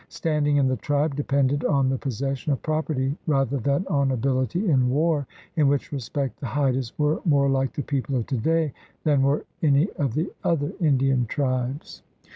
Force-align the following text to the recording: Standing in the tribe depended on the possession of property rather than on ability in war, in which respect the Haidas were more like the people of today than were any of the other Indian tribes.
Standing 0.09 0.57
in 0.57 0.67
the 0.67 0.77
tribe 0.77 1.15
depended 1.15 1.63
on 1.63 1.87
the 1.89 1.97
possession 1.99 2.51
of 2.51 2.63
property 2.63 3.15
rather 3.27 3.57
than 3.59 3.85
on 3.85 4.09
ability 4.09 4.67
in 4.67 4.89
war, 4.89 5.27
in 5.55 5.67
which 5.67 5.91
respect 5.91 6.39
the 6.39 6.47
Haidas 6.47 6.91
were 6.97 7.21
more 7.23 7.47
like 7.49 7.73
the 7.73 7.83
people 7.83 8.15
of 8.15 8.25
today 8.25 8.73
than 9.03 9.21
were 9.21 9.45
any 9.61 9.91
of 9.99 10.15
the 10.15 10.33
other 10.43 10.73
Indian 10.81 11.27
tribes. 11.27 12.01